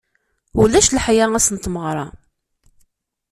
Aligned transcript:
Ulac 0.61 0.87
leḥya 0.91 1.25
ass 1.37 1.47
n 1.53 1.57
tmeɣra. 1.57 2.05